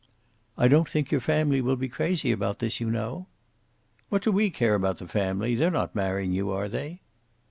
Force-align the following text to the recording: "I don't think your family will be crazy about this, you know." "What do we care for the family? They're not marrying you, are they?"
"I 0.57 0.67
don't 0.67 0.89
think 0.89 1.11
your 1.11 1.21
family 1.21 1.61
will 1.61 1.75
be 1.75 1.87
crazy 1.87 2.31
about 2.31 2.57
this, 2.57 2.79
you 2.79 2.89
know." 2.89 3.27
"What 4.09 4.23
do 4.23 4.31
we 4.31 4.49
care 4.49 4.79
for 4.79 4.93
the 4.93 5.07
family? 5.07 5.53
They're 5.53 5.69
not 5.69 5.93
marrying 5.93 6.31
you, 6.33 6.49
are 6.49 6.67
they?" 6.67 7.01